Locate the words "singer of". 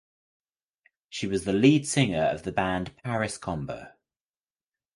1.87-2.41